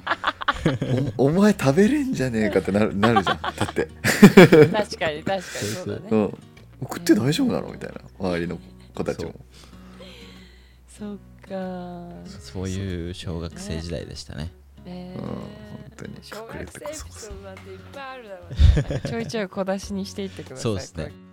[1.19, 3.41] お お前食べれんじゃねえかってなるなるじゃん。
[3.43, 3.89] だって、
[4.71, 6.09] 確かに確かにそうだね。
[6.13, 6.17] う。
[6.17, 6.39] ん、
[6.83, 8.61] 食って大丈夫なのみたいな周りの
[8.95, 9.35] 子たちも。
[10.87, 11.17] そっ
[11.49, 12.09] か。
[12.29, 14.53] そういう小学生時代でしたね。
[14.85, 15.17] ね。
[15.17, 15.39] うん本
[15.97, 16.15] 当に。
[16.23, 19.03] 小隠れ学生エピソてこそこそードなんていっぱいあるだろうね。
[19.11, 20.63] ちょいちょい小出しにしていってください。
[20.63, 21.32] そうですね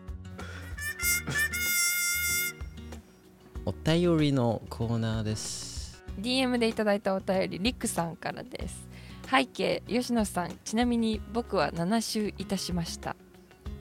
[3.70, 6.02] お便りのコーナーです。
[6.20, 8.90] DM でいただいたお便りリックさんからです。
[9.30, 13.16] 背景吉野さんちなみに僕は7周いたしました。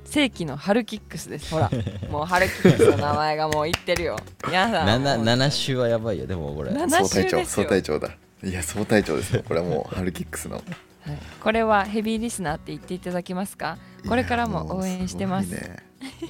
[0.05, 1.55] 世紀の春キックスです。
[1.55, 1.71] ほら
[2.13, 4.19] もう春キックスの名前がもう言ってるよ。
[4.47, 5.25] 皆さんもう。
[5.25, 6.71] 7, 7週はやばいよでもこれ。
[6.73, 7.65] 7総隊長週ですよ。
[7.65, 8.11] 総隊長だ。
[8.45, 9.43] いや総隊長ですよ。
[9.43, 10.57] これはもうハルキックスの。
[10.57, 10.65] はい
[11.41, 13.79] これはヘビーリスナーって言っていただけますか？
[14.07, 15.47] これからも応援してます。
[15.47, 15.77] ね。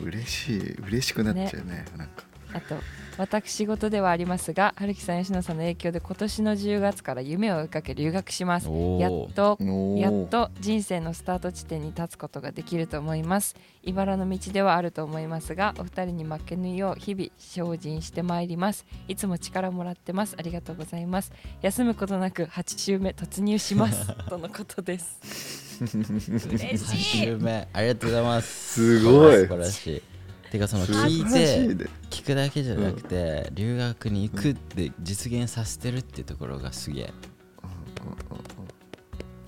[0.00, 0.74] 嬉しい。
[0.82, 1.84] 嬉しくなっちゃうね。
[1.96, 2.76] なんかあと
[3.18, 8.68] 私事ではありますが春樹さん吉野さんの影響で今年の10月から夢を追いかけ留学します。
[8.68, 9.58] おやっおと
[9.96, 13.56] やっと人生のスタート地点に立つことができると思います。
[13.82, 18.86] 茨の道ではあると思いますがお二人に負けぬよう日々精進してまいります。
[19.08, 20.36] いつも力もらってます。
[20.38, 21.32] ありがとうございます。
[21.60, 24.06] 休むことなく8週目突入します。
[24.30, 25.78] とのことです。
[25.82, 26.98] 嬉8しい。
[27.24, 28.74] 週目ありがとうございます。
[28.74, 29.38] すごい。
[29.38, 30.17] 素晴らしい
[30.50, 31.90] てかその素聞いてで。
[32.10, 37.12] 聞くだけじゃなくて、留学に行くって実現させてるっていうところがすげえ。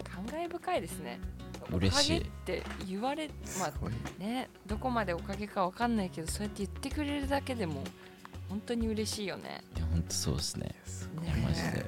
[0.04, 1.20] 感慨深いですね。
[1.72, 2.20] 嬉しい。
[2.20, 3.72] って言われまあ
[4.20, 7.84] ねどこまでおかげかわかんないけどそうやって言ってくれるだけでも
[8.48, 9.62] 本当に嬉しいよね。
[9.76, 10.74] いやほんとそうですね。
[11.22, 11.44] ね。
[11.46, 11.86] マジで。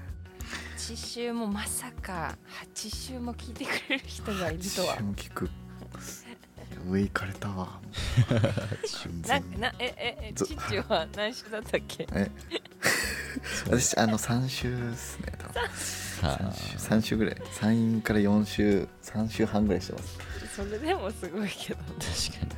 [0.79, 2.37] 8週もまさか
[2.75, 4.95] 8週も聞いてくれる人がいるとは。
[4.95, 5.51] 私も聞く
[6.89, 7.81] 上行かれたわ。
[9.27, 12.07] ななえええずチッチは何週だったっけ？
[12.13, 12.31] え。
[13.67, 15.63] 私あの3週ですね多分。
[15.63, 15.69] は
[16.23, 17.35] あ3週ぐらい。
[17.35, 20.19] 3から4週3週半ぐらいしてます。
[20.57, 22.57] それでもすごいけどね確か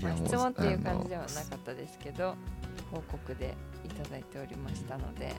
[0.00, 0.18] いやー本当に。
[0.18, 2.34] まあ質問っていう感じではなかったですけど
[2.90, 5.34] 報告でいただいておりましたので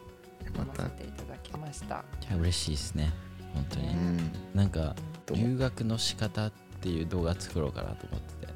[0.58, 0.74] また。
[0.74, 2.04] 読ませていただきました。
[2.28, 3.13] いや嬉しいですね
[3.54, 4.32] 本当に、うん。
[4.54, 4.96] なんか
[5.34, 8.54] 留学の仕方っていう動画作ろうかなと思ってて、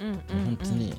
[0.00, 0.96] うんうん、もう本当にも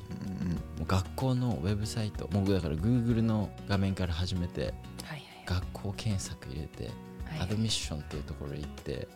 [0.78, 0.84] うん。
[0.84, 6.90] う学校のウェブサイトもうだから Google の画面から始めてはい学校検索入れて
[7.26, 9.06] はいアドミッションっていうところ行って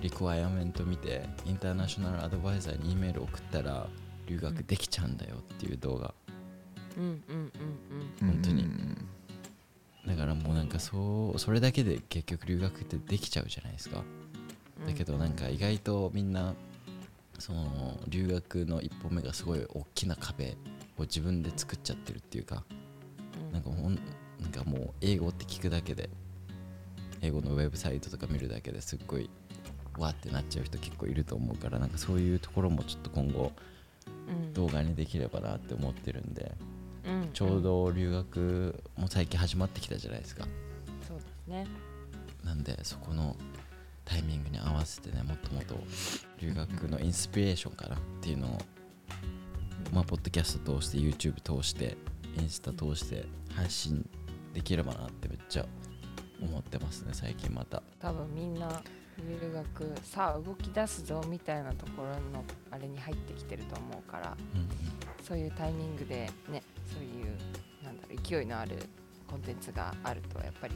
[0.00, 3.86] リクワイアメント見てインターナショナルアドバイザーに E メール送ったら
[4.26, 6.14] 留学できちゃうんだよっていう動画。
[6.96, 7.52] うんうんうん
[8.20, 8.28] うん。
[8.28, 8.62] うん本当に。
[8.62, 9.08] うん
[10.06, 13.98] だからもうなんかそうそれだけで結局留学ってできちゃうじゃないですか。
[13.98, 14.22] うん
[14.86, 16.54] だけどなんか意外とみんな
[17.38, 20.56] その留学の一歩目がすごい大きな壁
[20.98, 22.64] を自分で作っちゃってるっていうか
[23.46, 23.52] うん。
[23.52, 23.94] なんかほん
[24.40, 26.10] なんかもう英語って聞くだけで
[27.20, 29.30] 英語のウェブサイトとか見るだけですっごい
[29.98, 33.52] わーってなっちゃう人結構いると思うからなんかそういうところもちょっと今後
[34.28, 34.52] うん。
[34.52, 36.52] 動画にできればなって思ってるんで。
[36.60, 36.81] うん
[37.32, 40.44] ちょうど留学も最近始まってきたじゃないですか。
[41.08, 41.66] そうですね。
[42.44, 43.36] なんでそこの
[44.04, 45.76] タイミングに合わせてねもっともっと
[46.40, 48.58] 留学のインスピレーションかなっていうのを
[49.92, 51.96] まあポッドキャスト通して YouTube 通して
[52.36, 54.08] インスタ通して配信
[54.52, 55.66] できればなってめっちゃ
[56.42, 57.82] 思ってますね最近また。
[58.00, 58.82] 多分みんな
[59.18, 64.68] 留学さあ動き出すぞみたいなところのあれに入ってきてると思うからうん。
[65.24, 66.62] そういうタイミングでね
[68.22, 68.76] 勢いのある
[69.26, 70.74] コンテンツがあるとやっぱり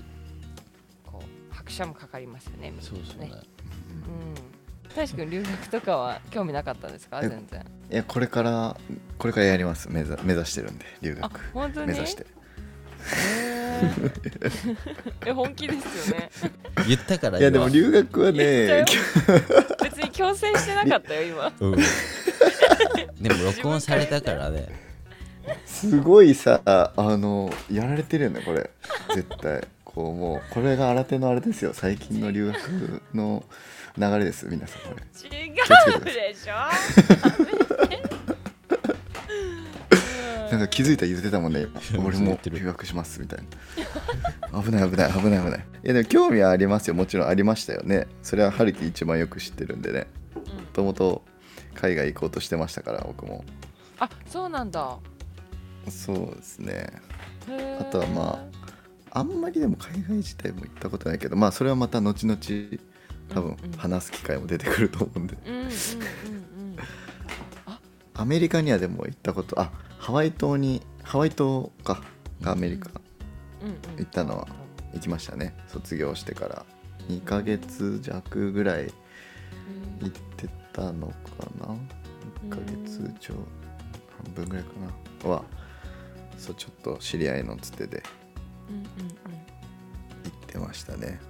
[1.04, 3.30] こう拍車もかかりますよねそうですね。
[3.32, 4.34] うん。
[4.94, 7.20] 大志くん留学とかは興味なかったですか？
[7.22, 7.60] え全然。
[7.90, 8.76] いやこれから
[9.18, 9.90] これからやります。
[9.90, 11.88] 目指目指してるんで留あ学本当に？
[11.88, 12.26] 目指して。
[15.26, 16.30] え本気ですよね。
[16.88, 18.84] 言ったからいやでも今留学はね
[19.82, 21.52] 別に強制してなかったよ今。
[21.60, 21.76] うん。
[23.20, 24.68] でも録音されたからね
[25.76, 28.70] すごいさあのやられてるよねこれ。
[29.14, 29.62] 絶対。
[29.84, 31.72] こうもうこれが新手のあれですよ。
[31.74, 33.44] 最近の留学の
[33.98, 34.46] 流れです。
[34.46, 35.02] 皆さんこれ。
[35.02, 35.52] 違
[36.00, 36.54] うでしょ。
[40.50, 42.04] なんか気づいたら言ってたもんね今。
[42.06, 43.40] 俺も留学しますみたい
[44.52, 44.62] な。
[44.62, 45.60] 危ない危ない危ない危ない。
[45.60, 46.94] いやでも興味はありますよ。
[46.94, 48.06] もちろんありましたよね。
[48.22, 50.06] それは春樹一番よく知ってるんでね。
[50.34, 50.42] うん。
[50.42, 51.22] もともと
[51.74, 53.44] 海外行こうとしてましたから僕も。
[53.98, 54.98] あそうなんだ
[55.88, 56.90] そうですね。
[57.80, 58.48] あとはま
[59.10, 62.38] あんまりでも海外自体も行ったことないけどまあそれはまた後々
[63.28, 65.36] 多分話す機会も出てくると思うんで。
[68.14, 72.02] アメリカにはでも行ったことあハワイ島にハワイ島か
[72.40, 72.90] がアメリカ。
[73.98, 74.48] 行ったのは
[74.94, 75.54] 行きましたね。
[75.68, 76.64] 卒業してから。
[77.08, 78.92] 2ヶ月弱ぐらい
[80.00, 81.14] 行ってたのか
[81.60, 81.76] な
[82.44, 83.34] ？1ヶ月ちょ
[84.24, 84.70] 半分ぐらいか
[85.24, 85.30] な。
[85.30, 85.44] は
[86.38, 88.02] そうちょっと知り合いのつてで
[88.68, 91.20] うんうんうん行ってましたね。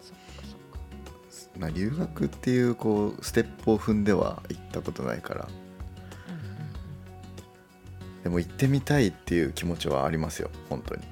[0.00, 1.58] そっかそっか。
[1.58, 5.48] まあ留学っていうこうステップを踏んでは行ったことないから。
[5.48, 6.64] うんうんうん
[8.22, 11.02] でも行ってみたいっていう気持ちはありますよ本当に。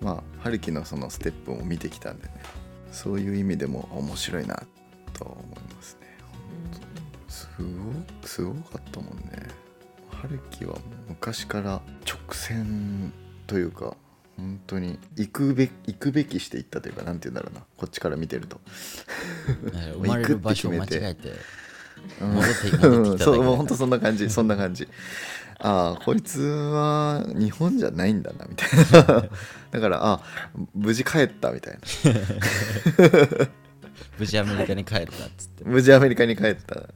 [0.00, 2.66] まあ春樹のそのステップも見てきたんでね。
[2.96, 4.62] そういう意味でも面白いな
[5.12, 6.06] と思いますね
[7.28, 7.48] す
[8.22, 9.48] ごすごかったもんね
[10.22, 13.12] 春樹は昔から直線
[13.46, 13.96] というか
[14.36, 17.64] 本当に行くべ行くべきして行ったというかなんて言うんだろうな。
[17.76, 18.56] こっちから見てると。
[19.72, 21.32] ね 生まれる場所を間違えて
[22.20, 22.34] うん。
[22.34, 24.28] 戻って戻ってきただけ そうもう本当そんな感じ。
[24.30, 24.88] そんな感じ。
[25.58, 29.28] ああこいつは日本じゃないんだなみたいな。
[29.72, 30.22] だからあ
[30.74, 31.80] 無事帰ったみたいな。
[34.18, 35.64] 無事アメリカに帰ったっつって。
[35.64, 36.90] 無事アメリカに帰った。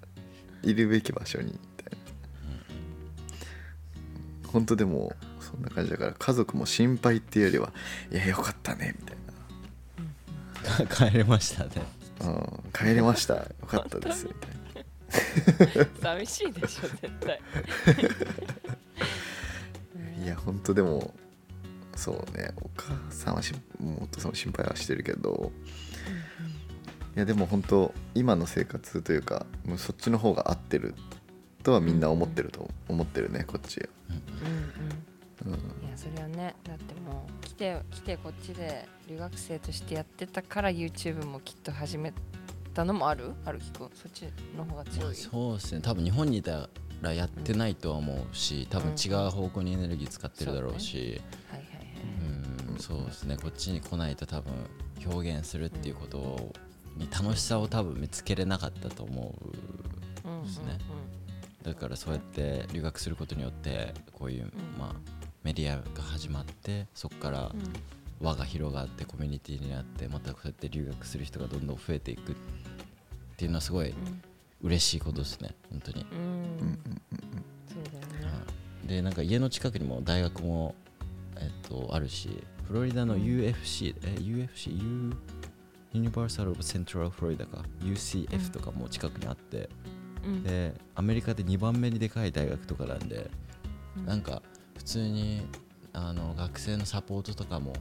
[0.62, 1.58] いるべき場所に
[4.52, 7.72] 本当でもそんな感じだから家族も心配っていうよりは
[8.10, 9.16] いやよかったねみたい
[11.10, 11.70] 帰れましたね。
[12.20, 13.34] な、うん、帰れました。
[13.34, 15.86] よかったですみたいな。
[16.02, 17.40] 寂しいでしょ絶対。
[20.22, 21.14] いや本当でも
[21.96, 25.52] そうねお母さんはしもうお父さんも心配はしてるけど。
[27.16, 30.94] いやでも本当今の生活というかもうそっちの方が合ってる
[31.62, 34.12] とはみんな思ってると思ってるねこっち、う
[35.46, 42.12] んうんうん、いやそれはねだってもう来て来てこっちで留学生としてやってたから YouTube もきっと始め
[42.74, 43.32] たのもある？
[43.44, 45.04] あるきくんそっちの方が強い？
[45.04, 45.80] まあそうですね。
[45.80, 46.68] 多分日本にいた
[47.02, 51.20] らやってないとは思うし多分違う方向にエネルギー使ってるだろうし。
[51.50, 51.86] はいはいはい
[52.72, 53.36] うんそうですね。
[53.36, 54.52] こっちに来ないと多分
[55.04, 56.52] 表現するっていうこと
[56.96, 59.34] に楽しさを多分見つけれなかったと思
[60.24, 60.78] ううんうんですね
[61.62, 64.94] だからそうやって留学することによってこういう、まあ、
[65.42, 67.52] メディアが始まってそこから
[68.20, 72.34] 輪が広がってコミュニティになってまたこうやって留学する人がどんどん増えていくっ
[73.36, 73.94] ていうのはすごい
[74.62, 76.18] 嬉しいことですね本当に、うん。
[76.18, 76.78] うん
[77.72, 78.24] そうだよね。
[78.24, 80.74] はいでなんか家の近くにも大学も、
[81.36, 85.12] えっと、あるしフロリダの UFC、え UFC U
[85.92, 89.68] ユニバーサル・オブ・セントラル・フロリダか UCF とかも近くにあって、
[90.24, 90.42] うん。
[90.42, 93.30] でアメリカで2番目にでかい大学とかなんで、
[93.96, 94.06] うん。
[94.06, 94.42] なんか
[94.76, 95.46] 普通に
[95.92, 97.72] あの学生のサポートとかも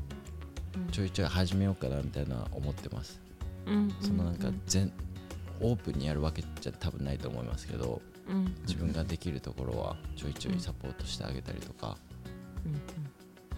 [0.91, 3.21] ちょいちょい始めようかなみたいな思ってます、
[3.65, 4.91] うんそのなんか全
[5.61, 8.55] オープンにやるわけじゃ多分ないと思いますけどうん。
[8.63, 11.97] 自分ができるところはちょいちょいサポートしてあげたりとか、
[12.65, 12.81] うん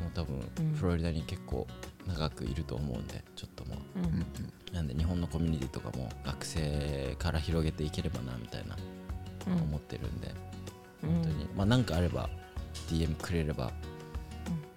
[0.02, 0.74] もう多分うん。
[0.74, 1.68] フロリダに結構
[2.08, 4.00] 長くいると思うんでちょっともう。
[4.00, 4.04] ん。
[4.04, 4.26] うんう
[4.74, 8.78] なんで日本のコミュニティとかも学生から広げていければなみたいな
[9.48, 9.54] うん。
[9.64, 10.32] 思ってるんで、
[11.04, 11.10] うん。
[11.12, 11.46] 本当に。
[11.56, 12.30] まあ何かあれば
[12.90, 13.72] DM くれれば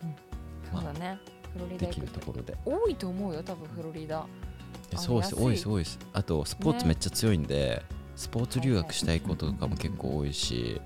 [0.02, 0.16] うんうん。
[0.72, 1.18] そうだね。
[1.52, 2.56] フロリダできるところで。
[2.64, 4.26] 多いと思うよ多分フロリダ。
[4.96, 5.34] そうです。
[5.34, 5.98] 多いです多いです。
[6.12, 6.88] あとスポーツね。
[6.88, 7.82] めっちゃ強いんで、
[8.16, 10.80] スポーツ留学したい子とかも結構多いし、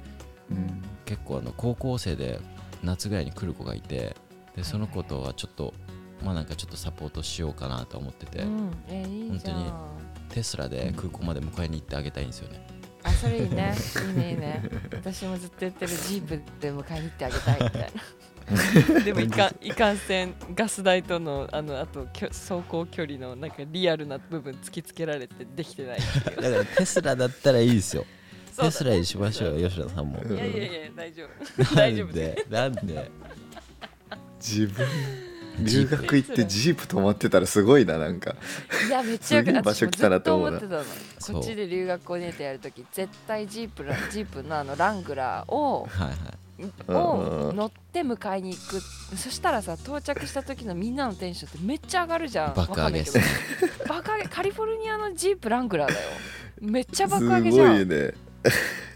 [0.51, 0.83] うん。
[1.05, 2.41] 結構あの高校生で
[2.83, 4.17] 夏ぐらいに来る子がいて
[4.59, 5.73] でその子とはちょっと
[6.25, 8.71] まあなんかちょっとサポートしようかなと思ってて、うん。
[8.89, 9.63] えいいじゃん。
[9.63, 9.99] 本
[10.31, 12.67] テスラで空港まで迎えに行ってあげたいんですよね、
[13.05, 13.73] あそれいいね。
[14.09, 14.63] いいねいいね。
[14.93, 15.93] 私もずっと言ってる。
[15.93, 17.93] ジープで迎えに行ってあげたいみたい
[18.97, 19.01] な。
[19.05, 26.37] でもいかんいかんせんガス代とのあのあと走行距離のなんかリアルな部分突きつけられてできてないっていう。
[26.43, 28.05] だからテスラだったらいいですよ。
[28.57, 30.23] テスラにしましょうよ吉田さんも。
[30.25, 31.75] いやいやいや大丈夫。
[31.77, 33.11] 大丈夫でなんで？
[34.49, 34.87] 自分。
[35.61, 38.37] 留学行ってジープ止まってたらすごいななんか。
[38.87, 40.83] いやめっちゃよくすげえ場所来たなと思ってた
[41.19, 41.37] そう。
[41.37, 46.17] のこっちで留学コーディネートやるとき絶対ジープラ ジープのあのラングラーをはいはい
[46.89, 48.81] を乗って迎えに行く
[49.17, 53.21] そしたらさ到着した時のみんなのテンションってめっちゃ上がるじゃん爆上げわかんないけど
[53.89, 56.09] 爆上げカリフォルニアのジープラングラーだよ。
[56.61, 57.83] めっちゃす爆ご上げじゃん。
[57.83, 58.13] いね。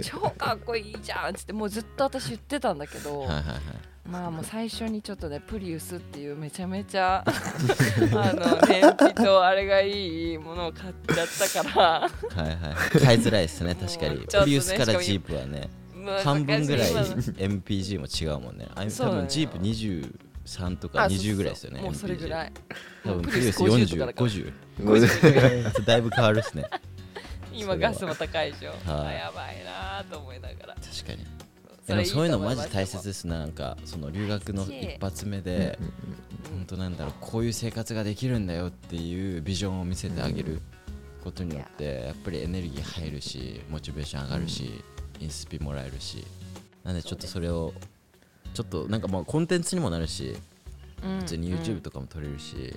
[0.02, 12.42] 超かっこいいじゃんっつってもうずっと私言ってたんだけど、はいはいはいまあもう最初にちょっとねプリウスっていうめちゃめちゃ あの燃費とあれがいいものを買っちゃったから。
[12.42, 13.00] はいはい。
[13.00, 14.20] 買いづらいですね確かに。
[14.20, 18.66] ねプリウスからもジープはねまあ半分ぐらい MPG も違うもんね。
[18.74, 22.48] あ多分ジープ23とかあそうそう20ぐらいですよねもうそれぐらい。
[22.48, 22.50] い
[23.04, 24.26] 多分プリウスプリウス50とかだから。
[24.28, 26.64] 4050 50だいぶ変わるっすね。
[27.54, 30.74] 今ガスも高いでしょ、はやばいなと思いながら。
[30.74, 31.41] 確かに
[31.86, 33.30] でもそういうのマジ大切ですね。
[33.32, 35.78] なんかその留学の一発目で
[36.50, 40.60] 本当なんだろうこういう生活ができるんだよっていうビジョンを見せてあげる
[41.24, 42.12] ことによってや。
[42.12, 44.82] っぱりエネルギー入るしモチベーション上がるし
[45.18, 46.24] インスピもらえるし。
[46.84, 47.72] なんでちょっとそれを
[48.54, 50.36] ちょっとなんかもうコンテンツにもなるし
[51.04, 51.18] うん。
[51.18, 51.58] 普通にうん。
[51.58, 52.76] YouTube とかも撮れるし、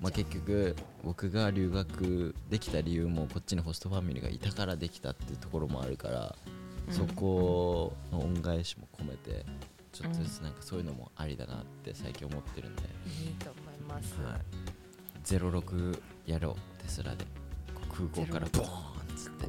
[0.00, 9.44] まあ、結局僕が留学できた理由もこっちにホストファミリーがいたからできたっていうところもあるから、うんそこの恩返しも込めて
[9.92, 14.40] ちょっとずつなんかそういうのもありだなって最近思ってるんで、いいと思います、はい、
[15.24, 17.24] 06やろうテスラで
[17.90, 18.70] 空港からボーンっ
[19.16, 19.46] つって。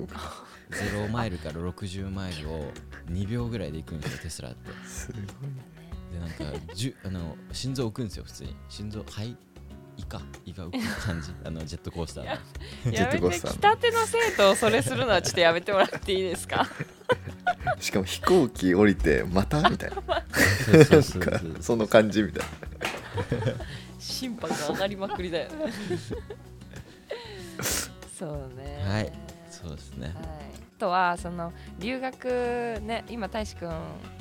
[0.70, 2.72] 0マイルから60マイルを
[3.10, 4.72] 2秒ぐらいで行くんですよテスラって。
[4.86, 5.22] すごい。
[6.12, 8.56] でなんかじゅあの心臓浮くんですよ普通に。
[8.70, 9.06] 心臓は
[9.98, 11.32] い胃か胃が浮く感じ。
[11.44, 12.92] あのジェットコースターの。
[12.92, 13.92] ジェやめてットコースター来たて。
[13.92, 16.68] の生徒をそれするのはちょっとやめてもらっていいですか？
[17.80, 19.62] しかも飛行機降りてまた？
[19.70, 19.98] みたいな。
[21.62, 22.48] その感じみたい
[24.00, 25.74] 心拍が上がりまくりだよね。
[28.18, 28.84] そうね。
[28.86, 29.12] はい。
[29.50, 30.08] そうですね。
[30.08, 30.20] はい、あ
[30.78, 33.70] とはその留学ね今大志くん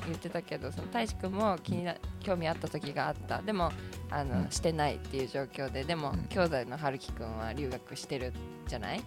[0.05, 3.41] 言ってたけどその大志くんも気にな興味あった時があった。
[3.41, 3.71] でも
[4.09, 4.51] あの、うん。
[4.51, 6.25] してないっていう状況ででも、うん。
[6.29, 8.33] 兄弟の春樹くんは留学してる
[8.67, 9.01] じゃない、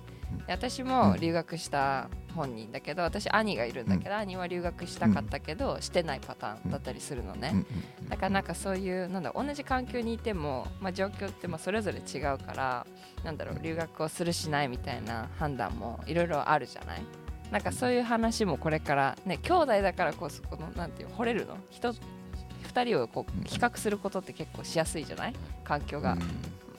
[0.49, 0.89] 私うん。
[0.89, 7.65] も留学した本人だけど私兄がいるんだけど、兄は留学したかったけど、してないパターンだったりするのね、
[8.09, 12.87] だからなんかそういうなんだ同じ環境にいても、まあ、状況ってまあそれぞれ違うから
[13.25, 17.03] なんだろう留学をするしないみたいな判断もいろいろあるじゃない
[17.51, 21.57] なんかそういう話もこれからね兄弟だからこそこのなんていうの惚れるの？
[21.71, 25.35] 人2人をこう比較することって結構しやすいじゃない？
[25.65, 26.17] 環境が。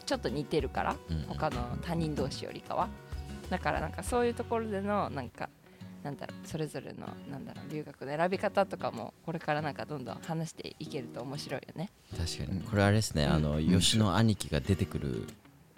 [0.06, 1.26] ちょっと似てるからうん。
[1.28, 2.90] 他の他人同士よりかは。
[3.50, 5.50] だからなんかそういうところでのなんか
[6.04, 11.90] なんだろうそれぞれのなんだろう留学の選び方とかもこれからなんかどんどん話していけると面白いよね。
[12.18, 12.62] 確かに。
[12.62, 13.68] これあれですね、あのん。
[13.68, 15.28] 吉野兄貴が出てくる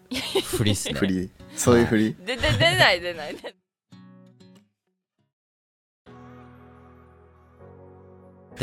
[0.45, 0.93] ふりっすね。
[0.95, 1.29] 振り。
[1.55, 3.55] そういう振り、 でで出ない出ない出ない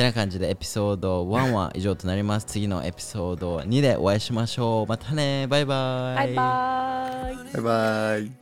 [0.00, 2.46] てな感じでエピソード1は以上となります。
[2.46, 4.86] 次のエピソード2でお会いしましょう。
[4.86, 5.46] またね。
[5.46, 6.16] バイバイ。
[6.16, 7.36] バイバーイ。
[7.52, 8.32] バイバイ